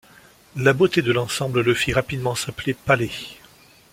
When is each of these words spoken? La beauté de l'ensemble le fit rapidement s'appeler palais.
La 0.55 0.73
beauté 0.73 1.03
de 1.03 1.11
l'ensemble 1.11 1.61
le 1.61 1.75
fit 1.75 1.93
rapidement 1.93 2.33
s'appeler 2.33 2.73
palais. 2.73 3.11